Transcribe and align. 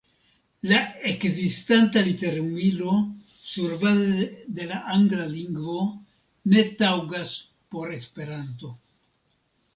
La 0.69 0.77
ekzistanta 1.09 2.01
literumilo 2.07 2.95
surbaze 3.51 4.25
de 4.61 4.67
la 4.73 4.81
angla 4.95 5.29
lingvo 5.35 5.77
ne 6.57 6.67
taŭgas 6.83 7.37
por 7.77 7.97
Esperanto. 8.01 8.75